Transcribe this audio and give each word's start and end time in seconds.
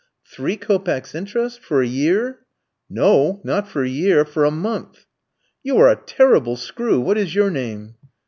"Three 0.25 0.57
kopecks 0.57 1.13
interest 1.13 1.59
for 1.61 1.83
a 1.83 1.87
year?" 1.87 2.39
"No, 2.89 3.39
not 3.43 3.67
for 3.67 3.83
a 3.83 3.87
year, 3.87 4.25
for 4.25 4.45
a 4.45 4.49
month." 4.49 5.05
"You 5.61 5.77
are 5.77 5.89
a 5.91 5.95
terrible 6.07 6.55
screw, 6.55 6.99
what 6.99 7.19
is 7.19 7.35
your 7.35 7.51
name?" 7.51 7.93